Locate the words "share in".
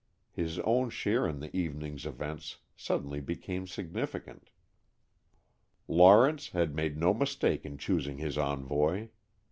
0.89-1.41